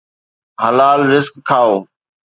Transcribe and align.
حلال 0.61 0.99
رزق 1.11 1.33
کائو. 1.49 1.75